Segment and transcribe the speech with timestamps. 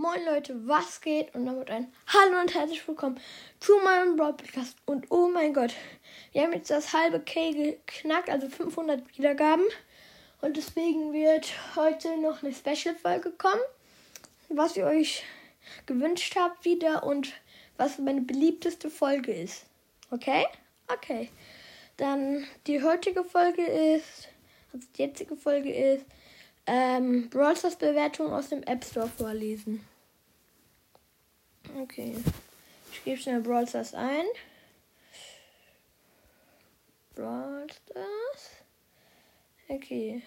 [0.00, 1.34] Moin Leute, was geht?
[1.34, 3.18] Und damit ein Hallo und herzlich willkommen
[3.58, 4.76] zu meinem Broadcast.
[4.86, 5.74] Und oh mein Gott,
[6.30, 9.64] wir haben jetzt das halbe K geknackt, also 500 Wiedergaben.
[10.40, 13.60] Und deswegen wird heute noch eine Special-Folge kommen,
[14.50, 15.24] was ihr euch
[15.86, 17.32] gewünscht habt wieder und
[17.76, 19.66] was meine beliebteste Folge ist.
[20.12, 20.46] Okay?
[20.86, 21.28] Okay.
[21.96, 24.28] Dann die heutige Folge ist,
[24.72, 26.06] also die jetzige Folge ist,
[26.68, 29.80] ähm, Brawl Stars Bewertung aus dem App Store vorlesen.
[31.80, 32.14] Okay.
[32.92, 34.24] Ich gebe schnell Brawl Stars ein.
[37.14, 38.50] Brawl Stars.
[39.68, 40.22] Okay.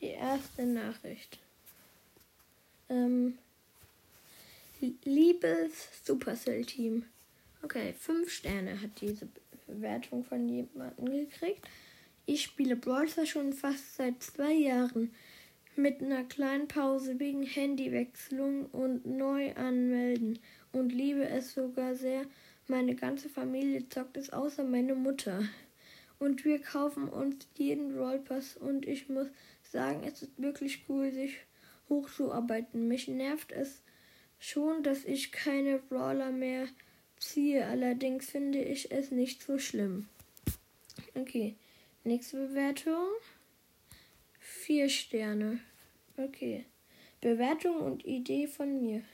[0.00, 1.38] Die erste Nachricht.
[2.88, 3.38] Ähm,
[5.04, 7.06] liebes Supercell Team.
[7.62, 9.28] Okay, fünf Sterne hat diese
[9.66, 11.66] Bewertung von jemandem gekriegt.
[12.24, 15.12] Ich spiele Brawl schon fast seit zwei Jahren.
[15.74, 20.38] Mit einer kleinen Pause wegen Handywechselung und neu anmelden.
[20.70, 22.26] Und liebe es sogar sehr.
[22.68, 25.42] Meine ganze Familie zockt es außer meine Mutter.
[26.18, 29.26] Und wir kaufen uns jeden Rollpass und ich muss
[29.64, 31.38] sagen, es ist wirklich cool, sich
[31.88, 32.86] hochzuarbeiten.
[32.86, 33.82] Mich nervt es
[34.38, 36.68] schon, dass ich keine Brawler mehr
[37.18, 37.66] ziehe.
[37.66, 40.06] Allerdings finde ich es nicht so schlimm.
[41.14, 41.56] Okay.
[42.04, 43.10] Nächste Bewertung.
[44.40, 45.60] Vier Sterne.
[46.16, 46.66] Okay.
[47.20, 49.04] Bewertung und Idee von mir.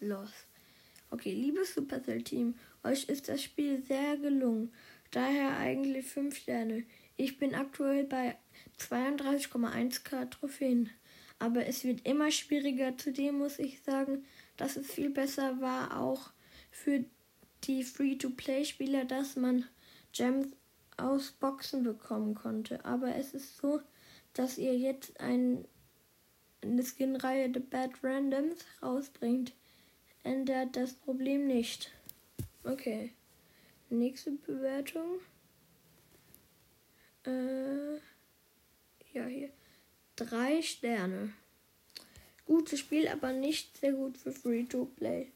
[0.00, 0.32] Los.
[1.10, 4.72] Okay, liebes Supercell-Team, euch ist das Spiel sehr gelungen.
[5.12, 6.82] Daher eigentlich fünf Sterne.
[7.16, 8.36] Ich bin aktuell bei
[8.80, 10.90] 32,1k Trophäen.
[11.38, 12.98] Aber es wird immer schwieriger.
[12.98, 14.24] Zudem muss ich sagen,
[14.56, 16.32] dass es viel besser war, auch
[16.72, 17.04] für
[17.62, 19.64] die Free-to-Play-Spieler, dass man
[20.12, 20.48] Gems
[20.96, 22.84] aus Boxen bekommen konnte.
[22.84, 23.80] Aber es ist so,
[24.34, 25.66] dass ihr jetzt ein,
[26.62, 29.52] eine Skin-Reihe The Bad Randoms rausbringt.
[30.22, 31.90] Ändert das Problem nicht.
[32.64, 33.12] Okay.
[33.90, 35.20] Nächste Bewertung.
[37.24, 37.94] Äh,
[39.12, 39.50] ja, hier.
[40.16, 41.32] Drei Sterne.
[42.46, 45.30] Gutes Spiel, aber nicht sehr gut für Free-to-Play.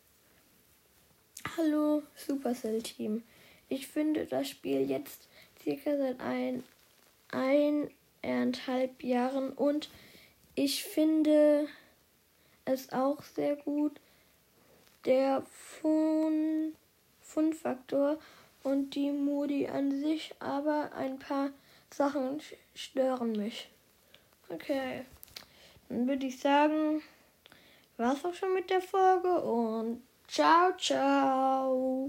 [1.56, 3.22] Hallo, Supercell Team.
[3.68, 5.28] Ich finde das Spiel jetzt
[5.66, 6.62] circa seit ein,
[7.32, 9.90] eineinhalb Jahren und
[10.54, 11.66] ich finde
[12.64, 13.98] es auch sehr gut.
[15.04, 15.42] Der
[15.80, 16.72] Fun-Faktor
[18.62, 21.50] und die Modi an sich, aber ein paar
[21.92, 22.40] Sachen
[22.74, 23.68] stören mich.
[24.48, 25.04] Okay,
[25.88, 27.02] dann würde ich sagen,
[27.96, 32.04] war's auch schon mit der Folge und ciao, ciao.